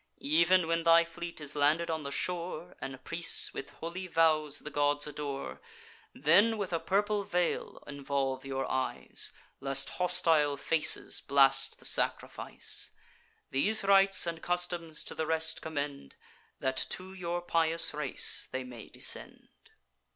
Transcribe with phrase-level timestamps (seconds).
[0.25, 4.71] Ev'n when thy fleet is landed on the shore, And priests with holy vows the
[4.71, 5.61] gods adore,
[6.15, 12.89] Then with a purple veil involve your eyes, Lest hostile faces blast the sacrifice.
[13.51, 16.15] These rites and customs to the rest commend,
[16.59, 19.49] That to your pious race they may descend.